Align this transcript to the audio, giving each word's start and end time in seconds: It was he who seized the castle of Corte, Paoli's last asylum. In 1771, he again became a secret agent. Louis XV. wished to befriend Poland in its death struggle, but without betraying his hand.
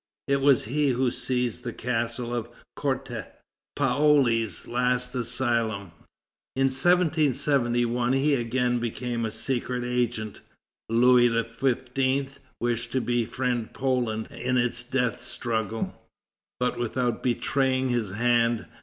It 0.27 0.41
was 0.41 0.63
he 0.63 0.89
who 0.89 1.11
seized 1.11 1.63
the 1.63 1.73
castle 1.73 2.33
of 2.33 2.49
Corte, 2.75 3.27
Paoli's 3.75 4.67
last 4.67 5.13
asylum. 5.13 5.91
In 6.55 6.69
1771, 6.71 8.13
he 8.13 8.33
again 8.33 8.79
became 8.79 9.25
a 9.25 9.29
secret 9.29 9.83
agent. 9.83 10.41
Louis 10.89 11.27
XV. 11.29 12.39
wished 12.59 12.93
to 12.93 12.99
befriend 12.99 13.75
Poland 13.75 14.27
in 14.31 14.57
its 14.57 14.83
death 14.83 15.21
struggle, 15.21 15.95
but 16.59 16.79
without 16.79 17.21
betraying 17.21 17.89
his 17.89 18.09
hand. 18.15 18.65